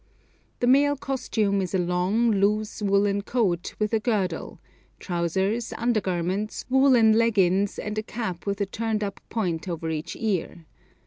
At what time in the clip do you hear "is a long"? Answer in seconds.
1.61-2.31